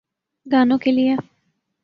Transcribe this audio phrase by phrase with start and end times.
[0.45, 1.13] گانوں کیلئے۔